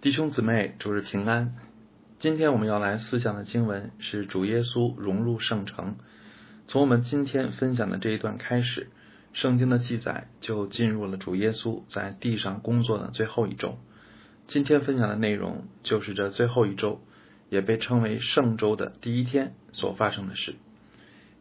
[0.00, 1.56] 弟兄姊妹，主日平安。
[2.20, 5.96] 今天我们要来思想的经文是主耶稣融入圣城。
[6.68, 8.90] 从我们今天分享的这一段开始，
[9.32, 13.76] 圣经的记载就进入了主耶稣在地上工作的最后一周。
[14.46, 17.00] 今天分享的内容就是这最后一周，
[17.50, 20.54] 也被称为圣周的第一天所发生的事。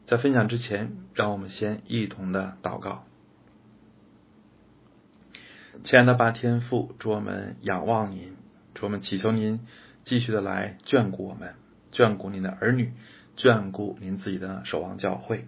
[0.07, 3.03] 在分享之前，让我们先一同的祷告。
[5.83, 8.35] 亲爱的八天父，祝我们仰望您。
[8.86, 9.62] 我们祈求您
[10.04, 11.55] 继续的来眷顾我们，
[11.91, 12.94] 眷顾您的儿女，
[13.35, 15.48] 眷顾您自己的守望教会。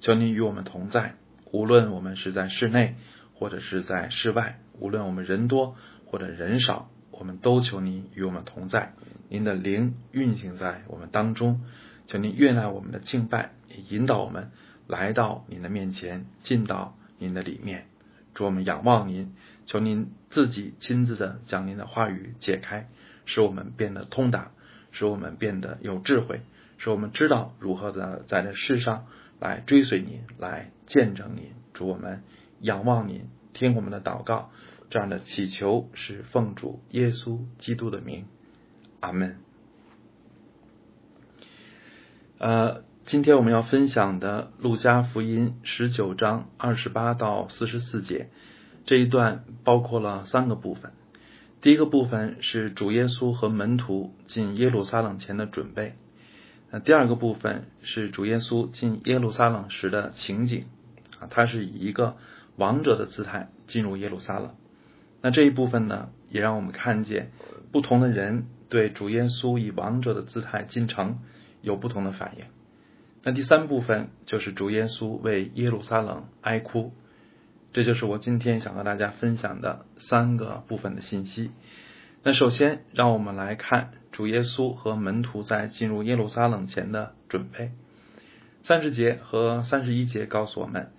[0.00, 1.14] 求您与我们同在，
[1.52, 2.96] 无论我们是在室内
[3.34, 5.76] 或者是在室外，无论我们人多
[6.06, 8.94] 或者人少，我们都求您与我们同在。
[9.28, 11.60] 您的灵运行在我们当中，
[12.06, 13.50] 求您悦纳我们的敬拜，
[13.90, 14.50] 引导我们
[14.86, 17.86] 来到您的面前，进到您的里面。
[18.32, 19.34] 主我们仰望您。
[19.70, 22.88] 求您自己亲自的将您的话语解开，
[23.24, 24.50] 使我们变得通达，
[24.90, 26.40] 使我们变得有智慧，
[26.78, 29.06] 使我们知道如何的在这世上
[29.38, 31.52] 来追随您，来见证您。
[31.72, 32.24] 主我们
[32.58, 34.50] 仰望您，听我们的祷告，
[34.88, 38.26] 这样的祈求是奉主耶稣基督的名，
[38.98, 39.38] 阿门。
[42.38, 48.30] 呃，今天我们要分享的路加福音十九章二十八到四十四节。
[48.90, 50.90] 这一段包括了三个部分。
[51.60, 55.94] 第一个部分是主耶稣和门徒进耶路撒冷前的准备。
[56.72, 60.64] 那第二个部分是主耶稣进耶路撒冷时的情景
[61.20, 62.16] 啊，他是以一个
[62.56, 64.56] 王者的姿态进入耶路撒冷。
[65.22, 67.30] 那这一部分呢，也让我们看见
[67.70, 71.20] 不同的人对主耶稣以王者的姿态进城
[71.62, 72.44] 有不同的反应。
[73.22, 76.92] 那第三部分就是主耶稣为耶路撒冷哀哭。
[77.72, 81.52] 这就是我今天想和大家分享的三个部分的信息。
[82.24, 87.70] 那首先，让我们来看主耶稣和门徒在进入耶路撒冷前的准备。
[88.64, 90.90] 三十节和三十一节告诉我们，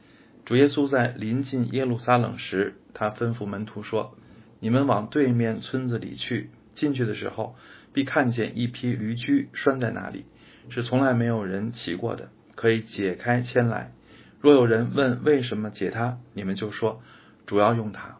[0.45, 4.17] 主耶稣在临近耶路撒冷时，他吩咐门徒说
[4.61, 7.55] ：“你们往对面村子里去，进去的时候，
[7.91, 10.25] 必看见一匹驴驹拴在那里，
[10.69, 13.91] 是从来没有人骑过的，可以解开牵来。”
[14.41, 17.01] 若有人问为什么解他，你们就说
[17.45, 18.17] 主要用它。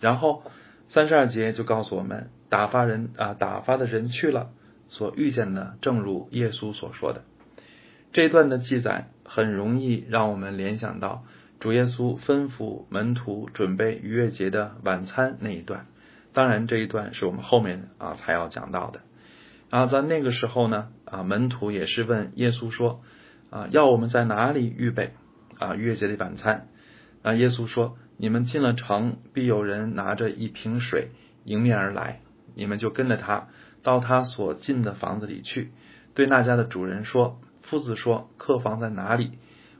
[0.00, 0.42] 然后
[0.88, 4.50] 三十二节就告诉我们，打发人啊，打发的人去了，
[4.88, 7.22] 所遇见的正如耶稣所说的。
[8.12, 11.24] 这一段的记载很容易让我们联想到
[11.58, 15.86] 主耶稣吩咐门徒准备逾越节的晚餐那一段。
[16.32, 19.00] 当然，这一段是我们后面啊才要讲到的。
[19.68, 23.00] 然后在那个时候呢，啊门徒也是问耶稣说
[23.50, 25.12] 啊，要我们在哪里预备？
[25.58, 26.68] 啊，逾越节的晚餐。
[27.22, 31.08] 啊，耶稣说：“你们进了城，必有人拿着一瓶水
[31.44, 32.20] 迎面而来，
[32.54, 33.48] 你们就跟着他
[33.82, 35.72] 到他所进的房子里去，
[36.14, 39.32] 对那家的主人说：夫子说，客房在哪里？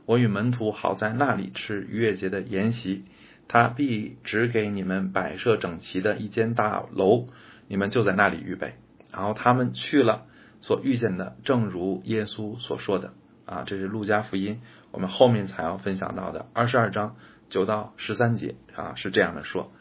[0.05, 3.05] 我与门徒好在那里吃逾越节的筵席。
[3.47, 7.27] 他必指给你们摆设整齐的一间大楼，
[7.69, 8.73] 你们就在那里预备。
[9.13, 10.25] 然后他们去了，
[10.59, 13.13] 所遇见的正如耶稣所说的。”
[13.47, 17.15] 啊，这是路加福音，我们后面才要分享到的二十二章
[17.49, 19.71] 九到十三节啊，是这样的说。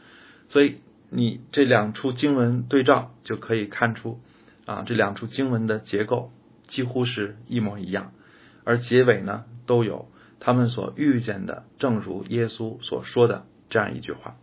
[0.48, 0.76] 所以
[1.10, 4.20] 你这两处经文对照，就可以看出
[4.66, 6.30] 啊，这两处经文的结构
[6.68, 8.12] 几乎是一模一样，
[8.62, 14.36] 而结尾呢都有他们所遇见的，正如耶稣所说的这样一句话。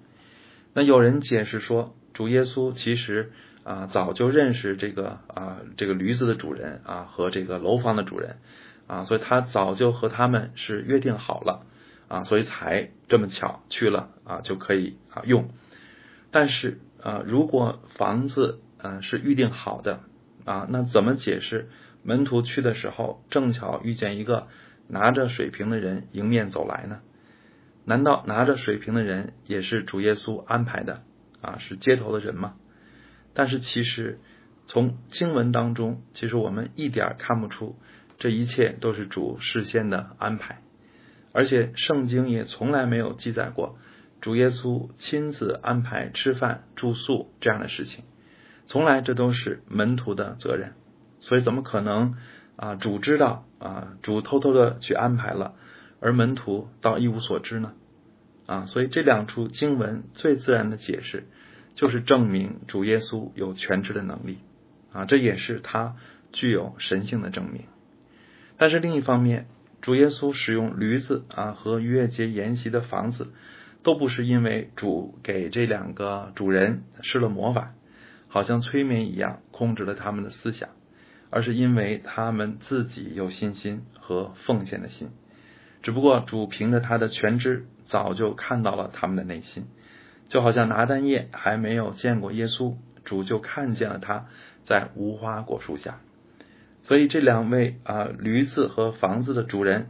[0.74, 3.32] 那有人解释说，主耶稣其实
[3.64, 8.38] 啊早就认识这个啊这个驴子的主人啊和这个楼房的主人。
[8.88, 11.66] 啊，所以他早就和他们是约定好了
[12.08, 15.50] 啊，所以才这么巧去了啊，就可以啊用。
[16.32, 20.02] 但是啊，如果房子嗯是预定好的
[20.46, 21.70] 啊，那怎么解释
[22.04, 24.48] 门徒去的时候正巧遇见一个
[24.88, 27.00] 拿着水瓶的人迎面走来呢？
[27.86, 31.04] 难道拿着水瓶的人也是主耶稣安排的
[31.42, 31.58] 啊？
[31.60, 32.56] 是街头的人吗？
[33.34, 34.20] 但是其实
[34.66, 37.78] 从经文当中，其实我们一点看不出。
[38.24, 40.62] 这一切都是主事先的安排，
[41.34, 43.78] 而且圣经也从来没有记载过
[44.22, 48.06] 主耶稣亲自安排吃饭住宿这样的事情，
[48.66, 50.72] 从来这都是门徒的责任。
[51.20, 52.16] 所以怎么可能
[52.56, 52.76] 啊？
[52.76, 55.56] 主知道啊，主偷偷的去安排了，
[56.00, 57.74] 而门徒倒一无所知呢？
[58.46, 61.28] 啊，所以这两处经文最自然的解释
[61.74, 64.38] 就是证明主耶稣有全知的能力
[64.94, 65.98] 啊，这也是他
[66.32, 67.66] 具有神性的证明。
[68.58, 69.48] 但是另一方面，
[69.82, 73.34] 主耶稣使用驴子啊和逾越节筵席的房子，
[73.82, 77.74] 都不是因为主给这两个主人施了魔法，
[78.28, 80.70] 好像催眠一样控制了他们的思想，
[81.30, 85.10] 而是因为他们自己有信心和奉献的心。
[85.82, 89.66] 只不过主凭着他的全知，早就看到了他们的内心，
[90.30, 94.28] 就好像拿单叶还没有见过耶稣，主就看见了他
[94.64, 96.00] 在无花果树下。
[96.84, 99.88] 所以这两位啊驴子和房子的主人，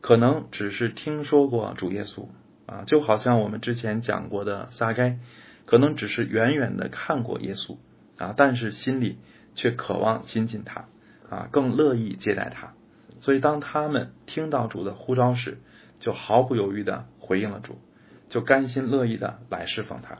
[0.00, 2.28] 可能只是听说过主耶稣
[2.66, 5.18] 啊，就好像我们之前讲过的撒该，
[5.64, 7.78] 可能只是远远的看过耶稣
[8.16, 9.18] 啊，但是心里
[9.56, 10.84] 却渴望亲近他
[11.28, 12.74] 啊，更乐意接待他。
[13.18, 15.58] 所以当他们听到主的呼召时，
[15.98, 17.80] 就毫不犹豫的回应了主，
[18.28, 20.18] 就甘心乐意的来侍奉他。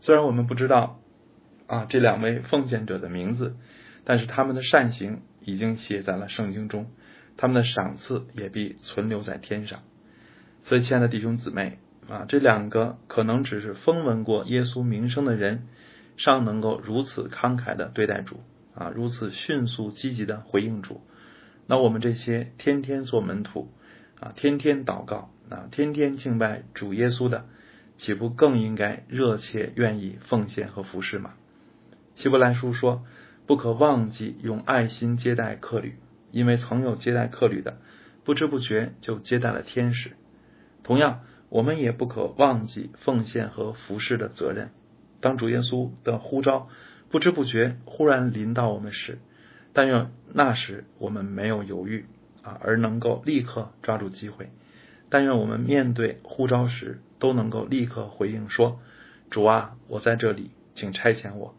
[0.00, 0.98] 虽然我们不知道
[1.66, 3.56] 啊这两位奉献者的名字，
[4.04, 5.20] 但是他们的善行。
[5.44, 6.86] 已经写在了圣经中，
[7.36, 9.80] 他们的赏赐也必存留在天上。
[10.64, 11.78] 所以，亲爱的弟兄姊妹
[12.08, 15.66] 啊，这两个可能只是风闻过耶稣名声的人，
[16.16, 18.40] 尚能够如此慷慨的对待主
[18.74, 21.00] 啊，如此迅速积极的回应主。
[21.66, 23.72] 那我们这些天天做门徒
[24.20, 27.46] 啊，天天祷告啊，天天敬拜主耶稣的，
[27.96, 31.32] 岂不更应该热切愿意奉献和服侍吗？
[32.16, 33.02] 希伯来书说。
[33.46, 35.96] 不可忘记用爱心接待客旅，
[36.30, 37.78] 因为曾有接待客旅的，
[38.24, 40.12] 不知不觉就接待了天使。
[40.82, 44.70] 同样，我们也不可忘记奉献和服侍的责任。
[45.20, 46.68] 当主耶稣的呼召
[47.10, 49.18] 不知不觉忽然临到我们时，
[49.72, 52.06] 但愿那时我们没有犹豫
[52.42, 54.50] 啊，而能够立刻抓住机会。
[55.08, 58.80] 但愿我们面对呼召时都能够立刻回应说
[59.28, 61.54] ：“主啊，我在这里，请差遣我。”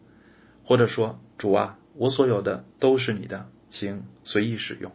[0.64, 4.92] 或者说：“主啊。”我所有的都是你的，请随意使用。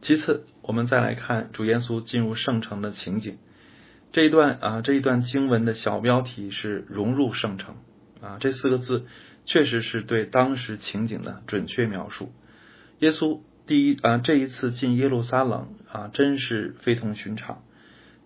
[0.00, 3.36] 其次，我们再来看主耶稣进入圣城的情景。
[4.12, 7.76] 这一段啊，这一段经文的小标题是“融入圣城”
[8.22, 9.04] 啊，这四个字
[9.44, 12.32] 确实是对当时情景的准确描述。
[13.00, 17.62] 耶稣第一啊，这一次进耶路撒冷啊，真是非同寻常。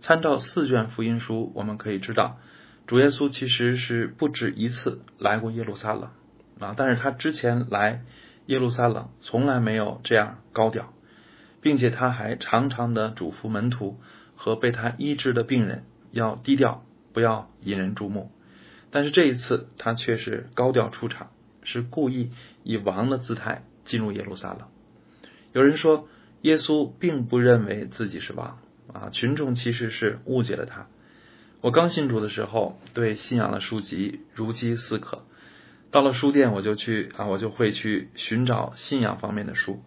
[0.00, 2.38] 参照四卷福音书，我们可以知道，
[2.87, 6.11] 主耶稣其实是不止一次来过耶路撒冷。
[6.61, 6.75] 啊！
[6.76, 8.05] 但是他之前来
[8.46, 10.93] 耶路撒冷从来没有这样高调，
[11.61, 13.99] 并且他还常常的嘱咐门徒
[14.37, 15.82] 和被他医治的病人
[16.12, 18.31] 要低调，不要引人注目。
[18.93, 21.31] 但是这一次他却是高调出场，
[21.64, 22.31] 是故意
[22.62, 24.69] 以王的姿态进入耶路撒冷。
[25.52, 26.06] 有人说
[26.43, 28.61] 耶稣并不认为自己是王
[28.93, 30.87] 啊，群众其实是误解了他。
[31.62, 35.25] 我刚信主的时候，对信仰的书籍如饥似渴。
[35.93, 39.81] 到了书店，我就去啊，我就会去寻找信仰方面的书。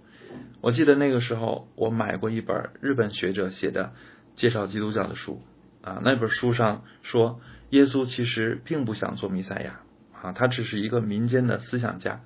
[0.61, 3.91] 我记得那个时候，我买过一本日本学者写的
[4.35, 5.41] 介绍基督教的书
[5.81, 5.99] 啊。
[6.01, 7.41] 那本书上说，
[7.71, 9.81] 耶稣其实并不想做弥赛亚
[10.21, 12.21] 啊，他只是一个民间的思想家，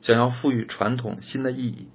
[0.00, 1.88] 想要赋予传统新的意义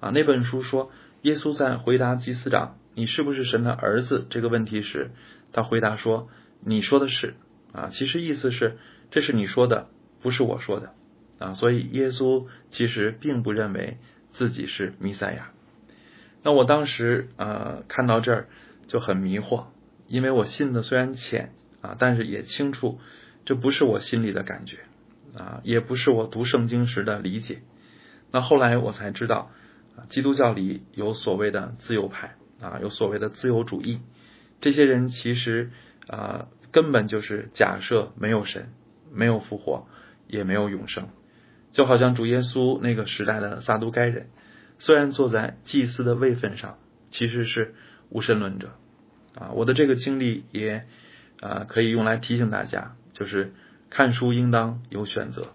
[0.00, 0.10] 啊。
[0.10, 0.90] 那本书说，
[1.22, 5.12] 耶稣在回答祭司长“你是不是神的儿子”这个问题时，
[5.54, 6.28] 他回答说
[6.64, 7.34] ：“你说的是
[7.72, 8.78] 啊。”其实意思是，
[9.10, 9.88] 这是你说的。
[10.22, 10.94] 不是我说的
[11.40, 13.98] 啊，所以耶稣其实并不认为
[14.30, 15.50] 自己是弥赛亚。
[16.44, 18.48] 那我当时呃看到这儿
[18.86, 19.64] 就很迷惑，
[20.06, 23.00] 因为我信的虽然浅啊，但是也清楚
[23.44, 24.78] 这不是我心里的感觉
[25.36, 27.62] 啊，也不是我读圣经时的理解。
[28.30, 29.50] 那后来我才知道，
[30.08, 33.98] 基督教里有所谓的自由派啊，有所谓的自由主义，
[34.60, 35.72] 这些人其实
[36.08, 38.72] 啊根本就是假设没有神，
[39.12, 39.86] 没有复活。
[40.28, 41.10] 也没有永生，
[41.72, 44.30] 就好像主耶稣那个时代的撒都该人，
[44.78, 46.78] 虽然坐在祭司的位分上，
[47.10, 47.74] 其实是
[48.08, 48.70] 无神论者
[49.34, 49.50] 啊。
[49.50, 50.86] 我的这个经历也
[51.38, 53.52] 啊可以用来提醒大家，就是
[53.90, 55.48] 看书应当有选择，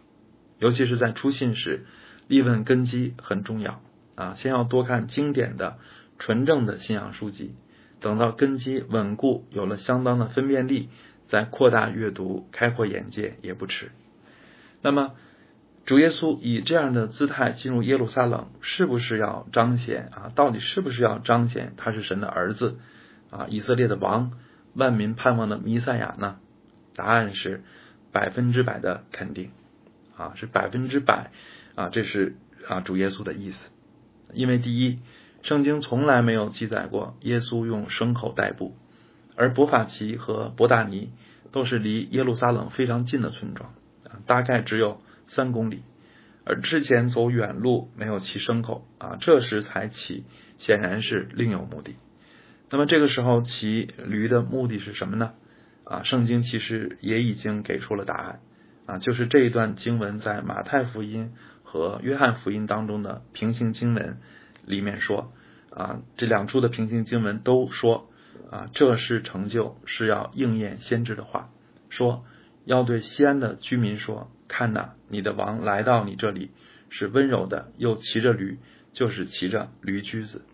[0.60, 1.88] 尤其是在初信时，
[2.28, 3.82] 立问根基很重要
[4.14, 4.36] 啊。
[4.36, 5.80] 先要多看经典的
[6.20, 7.56] 纯正的信仰书籍，
[8.00, 10.90] 等到根基稳固，有了相当的分辨力，
[11.28, 13.92] 再扩大阅读，开阔眼界也不迟。
[14.82, 15.14] 那么，
[15.86, 20.32] 主耶稣以这样的姿态进入耶路撒冷，是不是要彰显啊？
[20.36, 22.78] 到底是不是要彰显他是神的儿子
[23.30, 23.48] 啊？
[23.50, 24.34] 以色列的王，
[24.74, 26.40] 万民盼望的弥赛亚呢？
[26.96, 27.64] 答案是
[28.12, 29.52] 百分之百的肯定
[30.16, 31.32] 啊，是百分之百
[31.76, 32.36] 啊，这是
[32.68, 33.70] 啊主耶稣的意思。
[34.34, 35.00] 因为第一，
[35.42, 38.76] 圣经从来没有记载过耶稣用牲口代步，
[39.36, 41.12] 而伯法奇和伯大尼
[41.52, 43.74] 都是离耶路撒冷非常近的村庄。
[44.26, 45.84] 大概只有三公里，
[46.44, 50.26] 而之前走远路没有骑牲口啊，这时才骑，
[50.58, 51.96] 显然是另有目的。
[52.70, 55.34] 那么这个时候骑驴的目的是什么呢？
[55.84, 58.40] 啊，圣经其实也已经给出了答案
[58.86, 64.18] 啊，就是这一段经文在马太福音和约翰福音当中的平行经文
[64.68, 65.32] 里面说
[65.72, 68.10] 啊，这两处的平行经文都说
[68.52, 71.50] 啊，这是成就是要应验先知的话，
[71.90, 72.24] 说
[72.66, 76.52] 要对西安的居民说，看呐，你的王来到你这里
[76.90, 78.60] 是温柔的，又骑着驴，
[78.94, 80.46] 就是骑着驴驹子。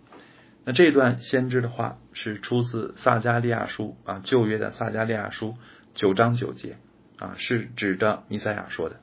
[0.66, 5.56] 那这段先知的话是出自撒加利亚书啊，旧约的撒加利亚书
[5.94, 6.78] 九章九节
[7.18, 8.98] 啊，是指着弥赛亚说的。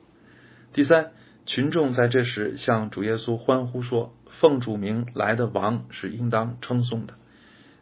[0.73, 1.11] 第三，
[1.47, 7.15] 群众在这时向主耶稣欢呼说：“奉主名来的王是应当称颂的。”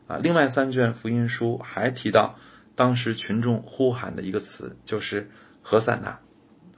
[0.09, 2.37] 啊，另外三卷福音书还提到，
[2.77, 5.31] 当时群众呼喊的一个词就是
[5.63, 6.21] “何塞纳”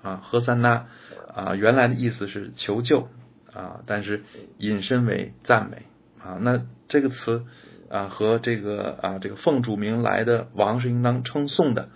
[0.02, 0.87] 啊，“何塞纳”
[1.34, 3.08] 啊，原来的意思是求救
[3.52, 4.25] 啊，但是
[4.58, 5.82] 引申为赞美。
[6.22, 7.46] 啊，那这个词
[7.88, 11.88] 啊和这个啊这个奉主名来的王是应当称颂的，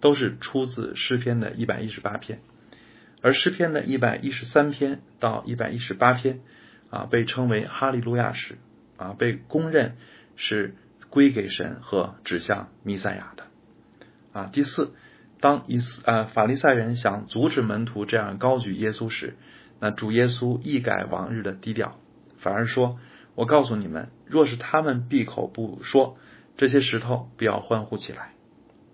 [0.00, 2.42] 都是出自诗篇的一百一十八篇，
[3.22, 6.42] 而诗篇的一百一十三篇到一百一十八篇
[6.92, 8.58] 啊被称为哈利路亚诗
[8.96, 9.96] 啊，被公认
[10.36, 10.76] 是
[11.10, 13.44] 归给神和指向弥赛亚的
[14.32, 14.50] 啊。
[14.52, 14.92] 第四，
[15.40, 19.36] 当以啊法利赛人想阻止门徒这样高举耶稣时，
[19.80, 21.98] 那主耶稣一改往日的低调，
[22.38, 23.00] 反而说。
[23.34, 26.18] 我告诉你们，若是他们闭口不说，
[26.58, 28.34] 这些石头不要欢呼起来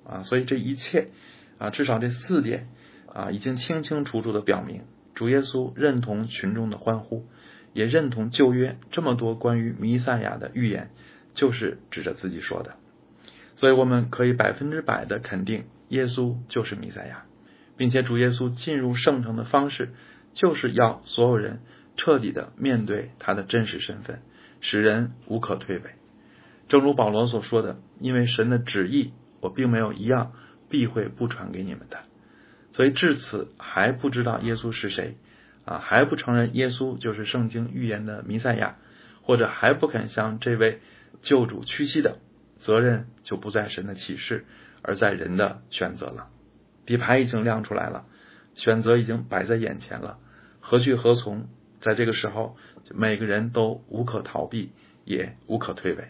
[0.06, 0.22] 啊！
[0.22, 1.08] 所以这一切
[1.58, 2.68] 啊，至少这四点
[3.12, 4.84] 啊，已经清清楚楚的表明，
[5.16, 7.26] 主耶稣认同群众的欢呼，
[7.78, 10.90] 也认同旧约这么多关于弥赛亚的预言，
[11.32, 12.74] 就是指着自己说的。
[13.54, 17.26] 所以我们可以百分之百的肯定，耶稣就是弥赛亚，
[17.76, 19.90] 并且主耶稣进入圣城的方式，
[20.32, 21.60] 就是要所有人。
[22.00, 24.20] 彻底的面对他的真实身份，
[24.60, 25.82] 使人无可推诿。
[26.68, 30.30] 正如保罗所说的：“因为神的旨意，我并没有一样
[30.70, 31.98] 避讳不传给你们的。”
[32.70, 35.16] 所以至此还不知道耶稣是谁
[35.68, 38.76] 啊，还不承认耶稣就是圣经预言的弥赛亚，
[39.20, 40.80] 或者还不肯向这位
[41.20, 42.16] 救主屈膝的，
[42.58, 44.46] 责任就不在神的启示，
[44.80, 46.28] 而在人的选择了。
[46.86, 48.06] 底牌已经亮出来了，
[48.54, 50.18] 选择已经摆在眼前了，
[50.60, 51.48] 何去何从？
[51.80, 52.56] 在这个时候，
[52.92, 54.72] 每个人都无可逃避，
[55.04, 56.06] 也无可推诿。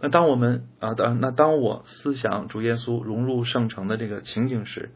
[0.00, 4.90] 那当我们啊，当那当我思想主耶稣融入圣城的这个情景时，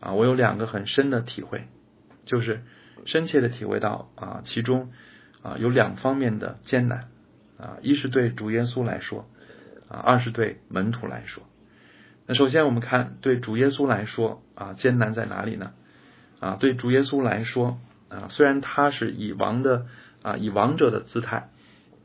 [0.00, 1.68] 啊，我有两个很深的体会，
[2.24, 2.62] 就是
[3.04, 4.90] 深切的体会到啊，其中
[5.42, 7.08] 啊有两方面的艰难
[7.58, 9.28] 啊，一是对主耶稣来说
[9.88, 11.42] 啊，二是对门徒来说。
[12.26, 15.72] 那首先我们看对主耶稣来说啊，艰难在哪里呢？
[16.40, 17.78] 啊，对主耶稣来说。
[18.08, 19.86] 啊，虽然他是以王的
[20.20, 21.48] 啊，以王者的姿态，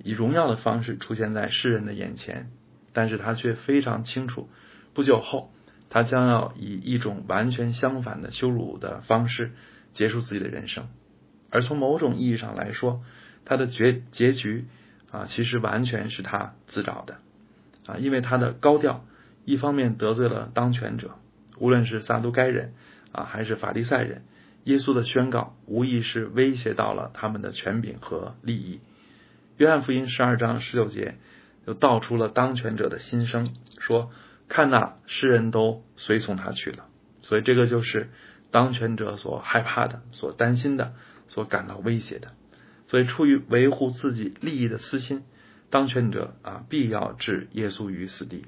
[0.02, 2.50] 以荣耀的方式出现在世人的眼前，
[2.94, 4.48] 但是他却非常清楚，
[4.94, 5.52] 不久后
[5.90, 9.52] 他将要以一种完全相反的羞辱的方式
[9.94, 10.88] 结束自己的人生。
[11.50, 13.04] 而从某种意义上来说，
[13.46, 14.66] 他的结结局
[15.12, 17.20] 啊，其实完全是他自找的
[17.86, 19.06] 啊，因为他的高调，
[19.46, 21.12] 一方面得罪了当权者，
[21.58, 22.74] 无论是撒都该人
[23.12, 24.24] 啊，还是法利赛人。
[24.66, 28.82] 耶稣的宣告无疑是威胁到了他们的权柄和利益。
[29.56, 31.16] 约翰福音十二章十九节
[31.66, 34.12] 就道出了当权者的心声，说
[34.50, 36.86] ：“看呐，世人都随从他去了。”
[37.24, 38.10] 所以这个就是
[38.58, 40.94] 当权者所害怕的、所担心的、
[41.28, 42.30] 所感到威胁的。
[42.88, 45.22] 所以出于维护自己利益的私心，
[45.70, 48.48] 当权者啊必要置耶稣于死地。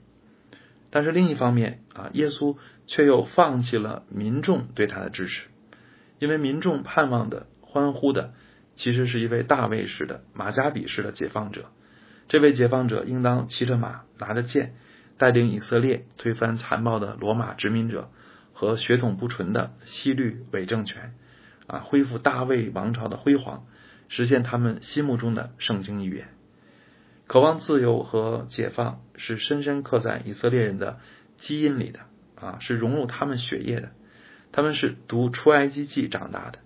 [0.89, 5.45] 但是另一方面啊，耶稣却又放弃了民众对他的支持。
[6.17, 8.33] 因为民众盼望的、欢呼的，
[8.73, 11.65] 其实是一位大卫式的马加比式的解放者。
[12.29, 14.73] 这位解放者应当骑着马，拿着剑，
[15.19, 18.09] 带领以色列推翻残暴的罗马殖民者
[18.59, 21.13] 和血统不纯的西律伪政权，
[21.65, 23.65] 啊，恢复大卫王朝的辉煌，
[24.09, 26.27] 实现他们心目中的圣经预言。
[27.25, 30.99] 渴望自由和解放是深深刻在以色列人的
[31.37, 32.01] 基因里的，
[32.35, 33.91] 啊，是融入他们血液的。
[34.51, 36.59] 他们是读出埃及记长大的，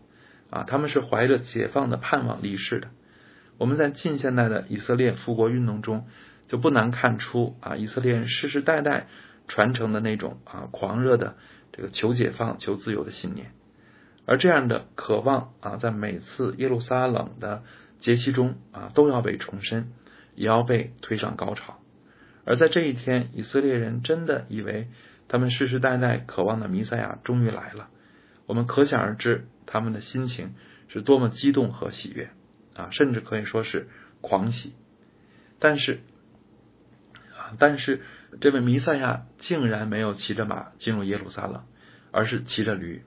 [0.49, 2.87] 啊，他们是怀着解放的盼望离世的。
[3.59, 6.07] 我们在近现代的以色列复国运动中，
[6.47, 9.05] 就不难看出啊，以色列人世世代代
[9.47, 11.35] 传承的那种啊狂热的
[11.73, 13.51] 这个求解放、求自由的信念。
[14.25, 17.63] 而这样的渴望啊，在每次耶路撒冷的
[17.99, 19.91] 节期中啊，都要被重申，
[20.35, 21.79] 也要被推上高潮。
[22.45, 24.87] 而在这一天，以色列人真的以为。
[25.29, 27.89] 他们世世代代渴望的弥赛亚终于来了，
[28.45, 30.53] 我们可想而知他们的心情
[30.89, 32.29] 是多么激动和喜悦
[32.75, 33.87] 啊，甚至可以说是
[34.21, 34.73] 狂喜。
[35.57, 36.01] 但是
[37.35, 38.01] 啊，但是
[38.41, 41.63] 这位弥赛亚竟然没有骑着马进入耶路撒冷，
[42.11, 43.03] 而是骑着驴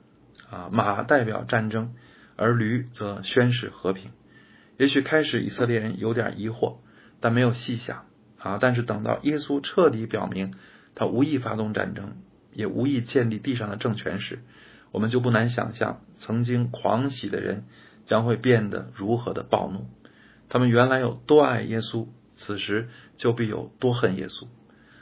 [0.49, 1.93] 啊，马代表战争，
[2.35, 4.11] 而驴则宣示和平。
[4.77, 6.77] 也许开始以色列人有点疑惑，
[7.19, 8.05] 但没有细想
[8.39, 8.57] 啊。
[8.61, 10.53] 但是等到耶稣彻底表明
[10.93, 12.17] 他无意发动战争，
[12.53, 14.39] 也无意建立地上的政权时，
[14.91, 17.65] 我们就不难想象，曾经狂喜的人
[18.05, 19.87] 将会变得如何的暴怒。
[20.49, 24.47] 他们原来有多爱耶稣，此时就必有多恨耶稣。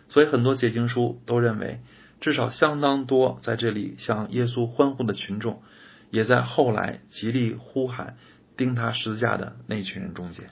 [0.08, 1.82] 所以很多解经书都认为，
[2.22, 5.62] 至少相当多在这里向耶稣欢呼的群众，
[6.10, 8.18] 也在后来极力呼喊。
[8.58, 10.50] 钉他十字架的那群人中间，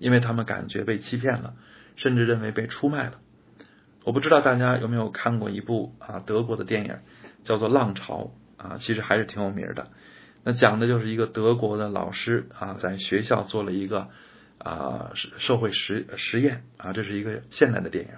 [0.00, 1.54] 因为他们感觉被欺骗了，
[1.94, 3.20] 甚至认为被出卖了。
[4.02, 6.96] 我不知道大家有没有看过一部啊德国的电影，
[7.44, 9.92] 叫做《浪潮》啊，其实还是挺有名的。
[10.42, 14.08] 那讲的就是一个德国的老师啊，在学校做了一个
[14.58, 18.10] 啊社会实实验啊，这是一个现代的电影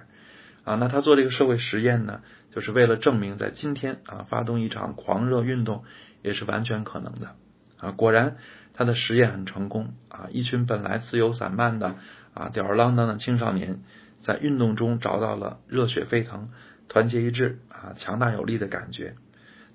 [0.63, 0.75] 啊。
[0.75, 5.83] 那他做这个社会实验呢，就是为了证明在今天啊发动一场狂热运动
[6.21, 7.35] 也是完全可能的
[7.77, 7.91] 啊。
[7.91, 8.37] 果然。
[8.73, 10.29] 他的实验很成功啊！
[10.31, 11.97] 一群本来自由散漫的
[12.33, 13.81] 啊吊儿郎当的青少年，
[14.23, 16.49] 在运动中找到了热血沸腾、
[16.87, 19.15] 团结一致啊强大有力的感觉。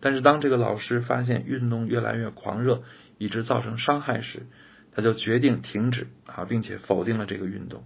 [0.00, 2.82] 但是当这个老师发现运动越来越狂热，
[3.18, 4.46] 以致造成伤害时，
[4.92, 7.84] 他就决定停止啊，并且否定了这个运动。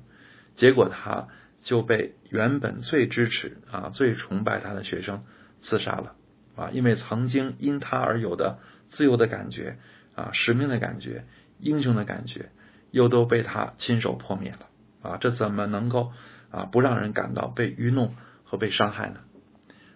[0.54, 1.26] 结果他
[1.62, 5.24] 就被原本最支持啊、最崇拜他的学生
[5.60, 6.14] 刺杀了
[6.56, 6.70] 啊！
[6.72, 9.78] 因为曾经因他而有的自由的感觉。
[10.16, 11.24] 啊，使命的感觉，
[11.60, 12.50] 英雄的感觉，
[12.90, 14.66] 又都被他亲手破灭了
[15.08, 15.16] 啊！
[15.18, 16.12] 这怎么能够
[16.50, 18.14] 啊不让人感到被愚弄
[18.44, 19.20] 和被伤害呢？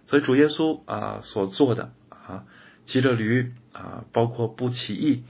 [0.06, 2.46] 所以主耶稣啊所做的啊，
[2.86, 5.24] 骑着驴啊，包括不起义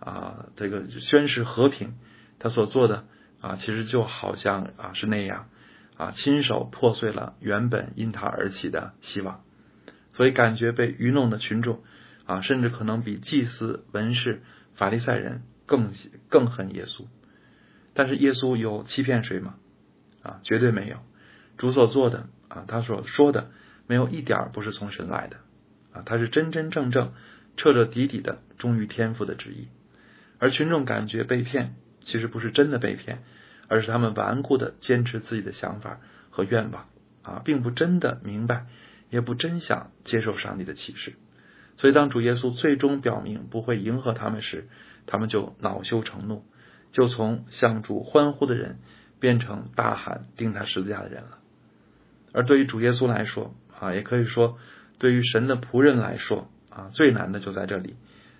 [0.00, 1.98] 啊，这个宣誓和平，
[2.38, 3.04] 他所做的
[3.40, 5.50] 啊，其实就好像啊是那样
[5.98, 9.44] 啊，亲手破碎了原本因他而起的希望。
[10.14, 11.82] 所以感觉被愚弄的群众。
[12.24, 14.42] 啊，甚至可能比祭司、文士、
[14.74, 15.90] 法利赛人更
[16.28, 17.06] 更恨耶稣。
[17.94, 19.54] 但是耶稣有欺骗谁吗？
[20.22, 20.98] 啊，绝对没有。
[21.56, 23.50] 主所做的啊，他所说的
[23.86, 25.38] 没有一点不是从神来的
[25.90, 27.14] 啊，他是真真正正、
[27.56, 29.68] 彻彻底底的忠于天父的旨意。
[30.38, 33.22] 而群众感觉被骗，其实不是真的被骗，
[33.68, 36.00] 而是他们顽固的坚持自己的想法
[36.30, 36.88] 和愿望
[37.22, 38.66] 啊，并不真的明白，
[39.10, 41.14] 也不真想接受上帝的启示。
[41.76, 44.68] 所以，当主耶稣最终表明不会迎合他们时，
[45.06, 46.44] 他们就恼羞成怒，
[46.90, 48.78] 就从向主欢呼的人
[49.20, 51.38] 变成大喊钉他十字架的人了。
[52.32, 54.58] 而对于主耶稣来说，啊，也可以说
[54.98, 57.94] 对于神的仆人来说，啊，最难的就在这里，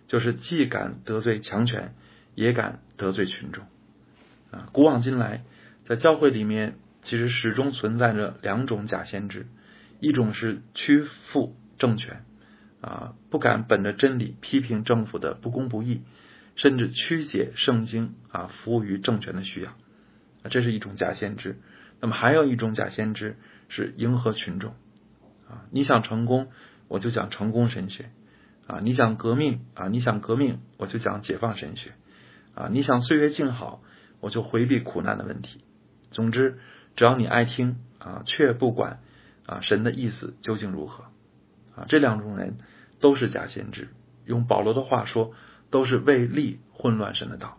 [0.08, 1.94] 就是既敢得罪强权，
[2.34, 3.64] 也敢得罪群众。
[4.50, 5.44] 啊，古往今来，
[5.86, 9.46] 在教会里面，其实始终存在着两种假先知，
[10.00, 12.24] 一种是屈服政权。
[12.80, 16.02] 啊，不敢本着真理批评政府的不公不义，
[16.54, 19.72] 甚至曲解圣经啊，服务于政权的需要，
[20.48, 21.58] 这是一种假先知。
[22.00, 23.36] 那么还有一种假先知
[23.68, 24.76] 是迎合群众
[25.48, 26.52] 啊，你想成功，
[26.86, 28.10] 我就讲成功神学
[28.68, 31.94] 啊；你想革命啊，你想革命，我就讲解放神学
[32.54, 33.82] 啊；你想岁月静好，
[34.20, 35.64] 我就回避苦难的问题。
[36.10, 36.58] 总之，
[36.96, 39.00] 只要你爱听啊，却不管
[39.46, 41.04] 啊神的意思究竟如何。
[41.76, 42.58] 啊，这两种人
[43.00, 43.88] 都是假先知，
[44.24, 45.32] 用保罗的话说，
[45.70, 47.58] 都是为利混乱神的道。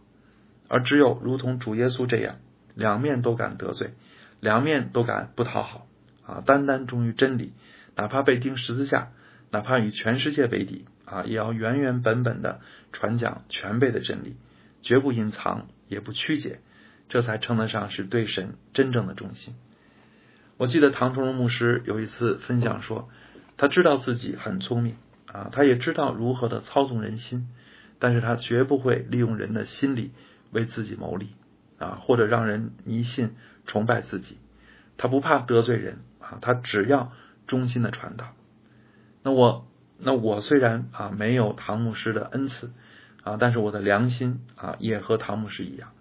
[0.67, 2.35] 而只有如同主耶稣这样，
[2.75, 3.93] 两面都敢得罪，
[4.39, 5.87] 两面都敢不讨好，
[6.25, 7.53] 啊，单单忠于真理，
[7.95, 9.11] 哪怕被钉十字架，
[9.51, 12.59] 哪怕与全世界为敌，啊，也要原原本本的
[12.91, 14.35] 传讲全备的真理，
[14.81, 16.61] 绝不隐藏，也不曲解，
[17.09, 19.55] 这才称得上是对神真正的忠心。
[20.55, 23.09] 我记得唐崇荣牧师有一次分享说。
[23.61, 27.49] 他知道自己很聪明啊，他也知道如何的操纵人心，
[27.99, 30.13] 但是他绝不会利用人的心理
[30.51, 31.27] 为自己谋利
[31.77, 34.37] 啊，或者让人迷信崇拜自己。
[34.95, 37.11] 他不怕得罪人啊，他只要
[37.47, 38.33] 忠心的传道。
[39.23, 42.71] 那我那我虽然啊没有唐牧师的恩赐
[43.23, 45.91] 啊，但是我的良心啊也和唐牧师一样，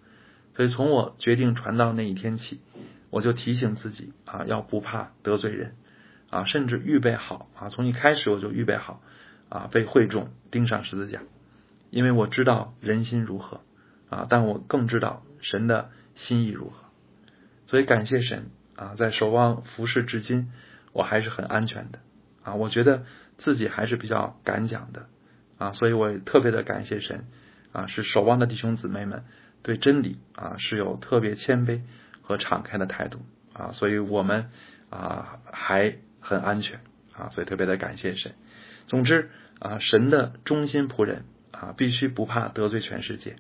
[0.55, 2.61] 所以从我决定传道那一天起，
[3.11, 5.75] 我就提醒自己啊，要不怕得罪人。
[6.31, 7.71] 啊，甚至预备好啊！
[7.71, 9.01] 从一开始我就预备好
[9.49, 11.23] 啊，被会众钉上十字架，
[11.89, 13.63] 因为我知道人心如何
[14.11, 16.85] 啊，但我更知道神的心意如何。
[17.65, 20.53] 所以感谢神啊，在守望服侍至今，
[20.93, 22.01] 我还是很安全的
[22.43, 22.57] 啊。
[22.57, 23.07] 我觉得
[23.39, 25.07] 自己还是比较敢讲的
[25.59, 27.27] 啊，所以我也特别的感谢神
[27.73, 29.25] 啊，是守望的弟兄姊妹们
[29.63, 31.83] 对真理啊是有特别谦卑
[32.23, 33.21] 和敞开的态度
[33.53, 34.51] 啊，所以我们
[34.91, 35.99] 啊还。
[36.21, 36.81] 很安全
[37.15, 38.35] 啊，所以特别的感谢神。
[38.89, 43.37] 总之啊，神的忠心仆人啊，必须不怕得罪全世界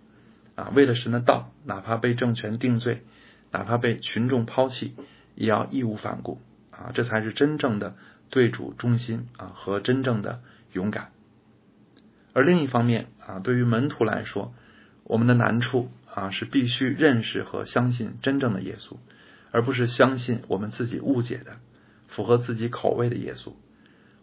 [0.54, 3.02] 啊，为了神的道，哪怕被政权定罪，
[3.50, 4.94] 哪怕被群众抛弃，
[5.34, 7.96] 也要义无反顾啊，这才是真正的
[8.30, 10.40] 对主忠心啊和真正的
[10.72, 11.10] 勇敢。
[12.32, 14.54] 而另一方面啊，对于门徒来说，
[15.04, 18.96] 我们的难处啊是必须认识和相信真正的耶稣，
[19.50, 21.56] 而不是相信我们自己误解的、
[22.06, 23.52] 符合自己口味的耶稣。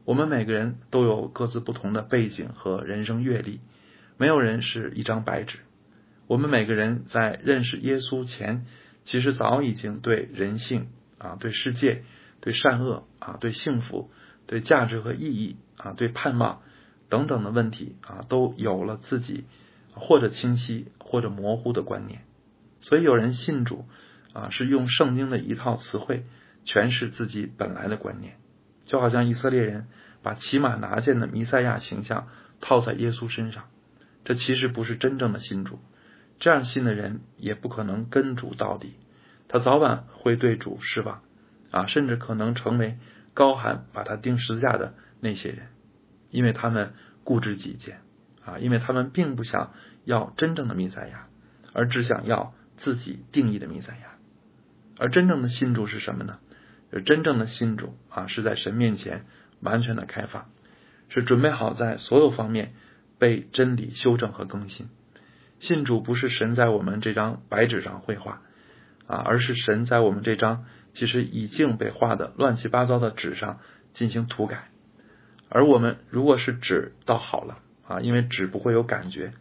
[0.05, 3.59] 我们每个人都有各自不同的背景和人生阅历，
[4.17, 5.57] 没有人是一张白纸。
[6.27, 8.65] 我们每个人在认识耶稣前，
[9.03, 12.03] 其实早已经对人性啊、对世界、
[12.39, 14.11] 对善恶啊、对幸福、
[14.45, 16.61] 对价值和意义啊、对盼望
[17.09, 19.45] 等等的问题啊，都有了自己
[19.93, 22.21] 或者清晰或者模糊的观念。
[22.81, 23.85] 所以有人信主
[24.33, 26.25] 啊，是用圣经的一套词汇
[26.65, 28.37] 诠释自己本来的观念。
[28.85, 29.87] 就好像以色列人
[30.21, 32.27] 把骑马拿剑的弥赛亚形象
[32.61, 33.63] 套在耶稣身上，
[34.23, 35.79] 这其实不是真正的信主。
[36.37, 38.93] 这样信的人也不可能跟主到底，
[39.47, 41.21] 他早晚会对主失望
[41.71, 42.97] 啊，甚至可能成为
[43.33, 45.67] 高喊把他钉十字架的那些人，
[46.29, 48.01] 因为他们固执己见
[48.43, 51.27] 啊，因为他们并不想要真正的弥赛亚，
[51.73, 54.15] 而只想要自己定义的弥赛亚。
[54.97, 56.39] 而真正的信主是什么呢？
[57.03, 59.25] 真正的信主啊，是在神面前
[59.59, 60.49] 完全的开放，
[61.09, 62.73] 是准备好在所有方面
[63.19, 64.87] 被真理修正和更新。
[65.59, 68.41] 信主不是神在我们这张白纸上绘画
[69.07, 73.59] 啊，而是神在我们这张其实已经被画的乱七八糟的纸上
[73.93, 74.69] 进行涂改。
[75.49, 79.33] 而我们如果是纸，倒好了啊，因为纸不会有感觉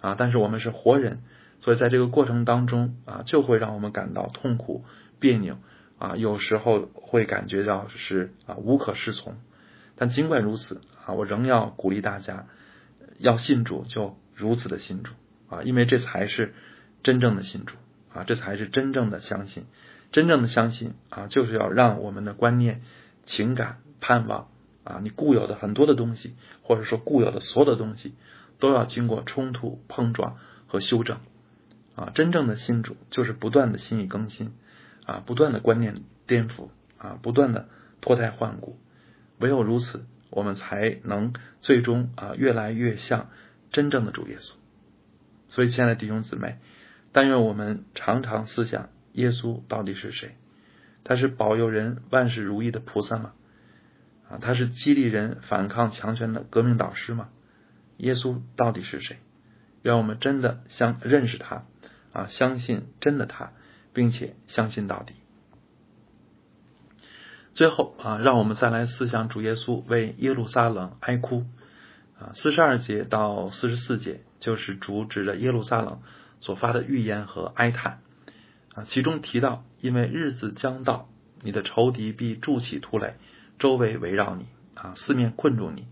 [0.00, 1.22] 啊，但是我们是活人，
[1.58, 4.84] 所以在这个过程当中啊，就会让我们感到痛苦、
[5.18, 5.58] 别扭。
[5.98, 9.34] 啊，有时候会感觉到是啊无可适从，
[9.96, 12.46] 但尽管如此啊，我仍要鼓励大家
[13.18, 15.12] 要信主，就如此的信主
[15.48, 16.54] 啊，因为这才是
[17.02, 17.74] 真正的信主
[18.14, 19.64] 啊，这才是真正的相信。
[20.12, 22.82] 真正的相信啊，就是要让我们的观念、
[23.26, 24.46] 情感、盼望
[24.88, 28.14] 啊，你固有的很多的东西，或者说固有的所有的东西，
[28.58, 31.18] 都要经过冲突、碰撞和修正
[31.94, 32.10] 啊。
[32.14, 34.52] 真正的新主就是不断的心意更新。
[35.04, 37.66] 啊，不断的观念颠覆啊，不断的
[38.02, 38.78] 脱胎换骨，
[39.38, 43.30] 唯有如此，我们才能最终啊越来越像
[43.72, 44.52] 真正的主耶稣。
[45.48, 46.58] 所以，亲爱的弟兄姊妹，
[47.10, 50.36] 但愿我们常常思想：耶稣到底是谁？
[51.04, 53.32] 他是保佑人万事如意的菩萨吗？
[54.30, 57.28] 啊，他是激励人反抗强权的革命导师吗？
[57.96, 59.18] 耶稣到底是谁？
[59.82, 61.64] 让我们真的相认识他
[62.12, 63.52] 啊，相信真的他。
[63.94, 65.14] 并且相信到底。
[67.52, 71.46] 最后啊，让我们再来思想主耶稣为耶路撒冷哀哭
[72.20, 76.00] 啊，四十二节到四十四节就是主指着耶路撒冷
[76.38, 78.02] 所发的预言和哀叹
[78.74, 81.08] 啊，其中提到，因为日子将到，
[81.42, 83.14] 你的仇敌必筑起土垒，
[83.58, 85.86] 周围围绕你啊，四面困住你，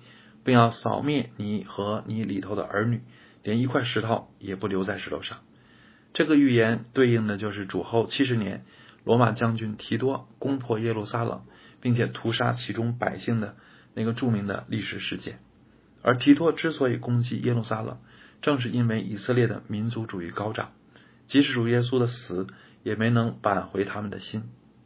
[0.45, 3.03] 并要扫灭你和你里头的儿女，
[3.43, 5.39] 连一块石头也不留在石头上。
[6.13, 8.65] 这个预言对应的就是主后七十年，
[9.05, 11.43] 罗马将军提多攻破耶路撒冷，
[11.81, 13.57] 并且屠杀其中百姓的
[13.95, 15.41] 那个著名的历史事件。
[16.03, 17.99] 而提多之所以攻击耶路撒冷，
[18.41, 20.73] 正是因为以色列的民族主义高涨，
[21.27, 22.47] 即使主耶稣的死
[22.85, 24.45] 也没能挽回他们的心，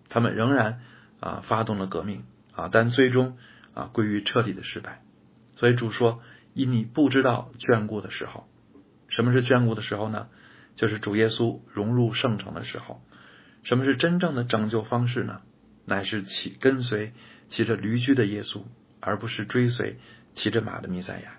[0.09, 0.81] 他们仍然
[1.21, 2.25] 啊发动了革命
[2.61, 3.37] 啊，但最终
[3.75, 5.03] 啊归于彻底的失败。
[5.53, 6.23] 所以主说
[6.55, 8.49] ：“因你不知道眷顾的时候，
[9.09, 10.29] 什么是眷顾的时候呢？”
[10.77, 13.03] 就是主耶稣融入圣城的时候，
[13.65, 15.43] 什么是真正的拯救方式呢？
[15.85, 17.13] 乃是骑跟随
[17.49, 18.63] 骑着驴驹的耶稣，
[19.01, 19.99] 而不是追随
[20.35, 21.33] 骑着马的弥赛亚。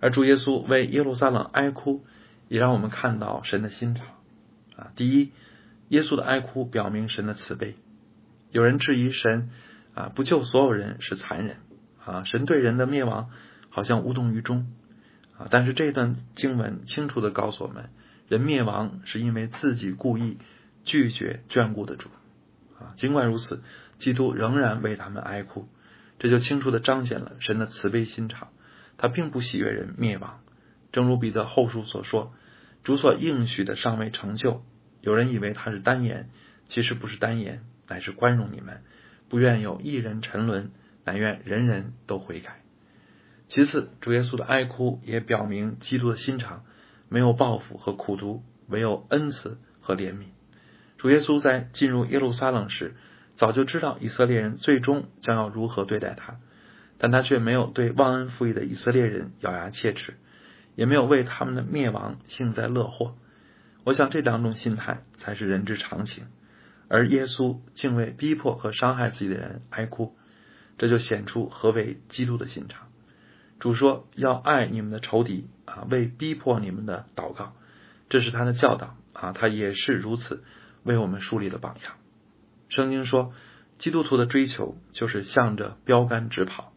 [0.00, 2.04] 而主耶稣为耶路撒冷哀哭，
[2.48, 4.06] 也让我们看到神的心肠
[4.76, 4.92] 啊。
[4.96, 5.32] 第一，
[5.88, 7.76] 耶稣的哀哭表明神的慈悲。
[8.50, 9.48] 有人质疑神
[9.94, 11.56] 啊不救所有人是残忍
[12.04, 13.30] 啊，神对人的灭亡
[13.70, 14.72] 好像无动于衷
[15.38, 15.48] 啊。
[15.50, 17.90] 但是这段经文清楚的告诉我们。
[18.28, 20.38] 人灭亡是因为自己故意
[20.84, 22.08] 拒绝眷顾的主
[22.78, 23.62] 啊，尽管如此，
[23.98, 25.68] 基督仍然为他们哀哭，
[26.18, 28.48] 这就清楚的彰显了神的慈悲心肠。
[28.96, 30.40] 他并不喜悦人灭亡，
[30.92, 32.32] 正如彼得后书所说
[32.84, 34.64] ：“主所应许的尚未成就。”
[35.02, 36.30] 有人以为他是单言，
[36.68, 38.82] 其实不是单言，乃是宽容你们，
[39.32, 40.72] 不愿有一人沉沦，
[41.06, 42.60] 乃愿人人都悔改。
[43.48, 46.64] 其次，主耶稣的哀哭也表明基督的心肠。
[47.08, 50.26] 没有报复和苦读，唯有恩慈和怜悯。
[50.98, 52.94] 主耶稣在进入耶路撒冷时，
[53.36, 56.36] 早就知道以色列人最终将要如何对待他。
[56.98, 60.12] 但他却没有对忘恩负义的以色列人咬牙切齿，
[60.74, 63.16] 也没有为他们的灭亡幸灾乐祸。
[63.84, 66.26] 我想这两种心态才是人之常情。
[66.94, 70.14] 而耶稣竟为逼迫和伤害自己的人哀哭，
[70.76, 72.88] 这就显出何为基督的心肠。
[73.58, 77.54] 主说要爱你们的仇敌啊，为逼迫你们的祷告，
[78.10, 80.44] 这是他的教导啊，他也是如此
[80.82, 81.94] 为我们树立的榜样。
[82.68, 83.32] 圣经说，
[83.78, 86.74] 基督徒的追求就是向着标杆直跑。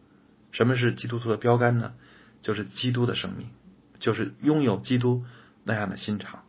[0.50, 1.92] 什么是基督徒的标杆呢？
[2.40, 3.50] 就是基督的生命，
[3.98, 5.26] 就是拥有基督
[5.62, 6.42] 那样的心肠。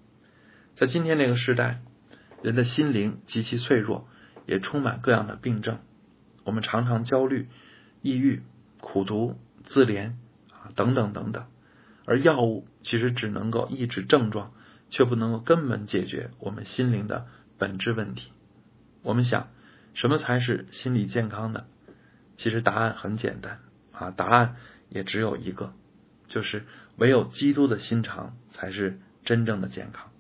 [0.78, 1.82] 在今天这个时代。
[2.48, 4.08] 人的心灵极其脆弱，
[4.46, 5.80] 也充满各样的病症。
[6.46, 7.50] 我们常常焦虑、
[8.02, 8.42] 抑郁、
[8.80, 10.14] 苦读、自怜
[10.54, 11.44] 啊等等等等。
[12.06, 14.54] 而药物其实只能够抑制症状，
[14.88, 18.32] 却不能够根本解决我们心灵的本质问题。
[19.02, 19.50] 我们想，
[19.94, 21.68] 什么才是心理健康的？
[22.38, 23.60] 其实答案很简单
[23.92, 24.56] 啊，答案
[24.88, 25.74] 也只有一个，
[26.30, 30.12] 就是唯有基督的心肠才是真正的健康。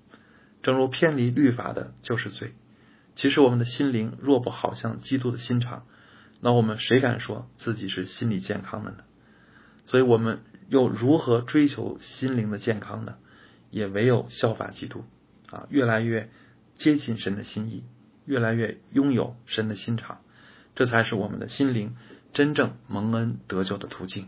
[0.68, 2.52] 正如偏离律法的就是罪。
[3.16, 5.86] 其实我们的心灵若不好像基督的心肠，
[6.42, 8.98] 那我们谁敢说自己是心理健康的呢？
[9.86, 13.16] 所以我们又如何追求心灵的健康呢？
[13.70, 15.06] 也唯有效法基督
[15.50, 16.30] 啊，越来越
[16.76, 17.86] 接近神的心意，
[18.26, 20.20] 越来越拥有神的心肠，
[20.76, 21.96] 这才是我们的心灵
[22.34, 24.28] 真正蒙恩得救的途径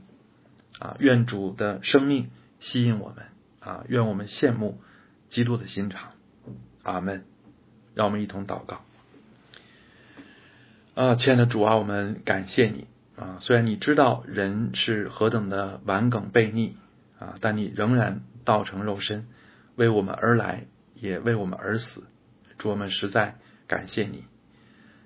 [0.80, 0.96] 啊！
[1.00, 3.26] 愿主的生命吸引我们
[3.60, 3.84] 啊！
[3.90, 4.80] 愿我们羡慕
[5.28, 6.14] 基督的心肠。
[6.90, 7.24] 阿门，
[7.94, 8.82] 让我们一同祷告。
[10.96, 13.38] 啊，亲爱的主啊，我们感谢你啊！
[13.40, 16.76] 虽然你知道人是何等的顽梗悖逆
[17.20, 19.28] 啊，但你仍然道成肉身，
[19.76, 22.04] 为我们而来，也为我们而死。
[22.58, 23.36] 主，我们实在
[23.68, 24.26] 感谢你。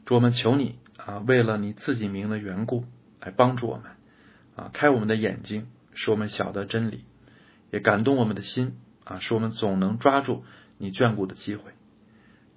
[0.05, 2.85] 主，我们求你啊，为了你自己名的缘故，
[3.21, 3.91] 来帮助我们
[4.55, 7.05] 啊，开我们的眼睛，使我们晓得真理，
[7.69, 10.43] 也感动我们的心啊，使我们总能抓住。
[10.83, 11.71] 你眷顾的机会，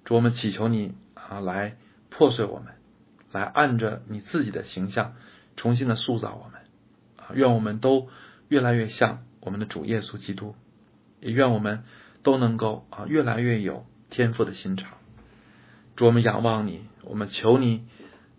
[0.03, 1.77] 主我们祈求你啊，来
[2.09, 2.73] 破碎我们，
[3.31, 5.13] 来按着你自己的形象
[5.55, 6.59] 重新的塑造我们
[7.15, 7.31] 啊！
[7.33, 8.09] 愿我们都
[8.49, 10.55] 越来越像我们的主耶稣基督，
[11.21, 11.85] 也愿我们
[12.21, 14.97] 都能够啊越来越有天赋的心肠。
[15.95, 17.87] 主我们仰望你，我们求你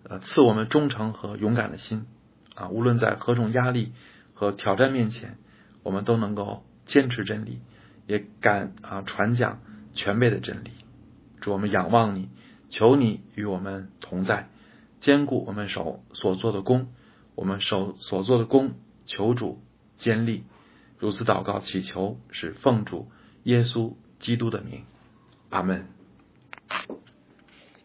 [0.02, 2.04] 呃赐我们忠诚和勇敢的心
[2.54, 2.68] 啊！
[2.68, 3.94] 无论在何种压力
[4.34, 5.38] 和挑战面前，
[5.82, 7.62] 我们都能够坚持真理。
[8.06, 9.60] 也敢啊传讲
[9.98, 10.70] 全备的真理，
[11.40, 12.28] 主我们仰望你，
[12.68, 14.48] 求你与我们同在，
[15.00, 16.86] 兼顾我们手所做的功，
[17.34, 18.74] 我们手所做的功，
[19.06, 19.60] 求主
[19.96, 20.44] 坚立，
[20.98, 23.10] 如此祷告祈求，是奉主
[23.42, 24.84] 耶稣基督的名，
[25.50, 25.88] 阿门。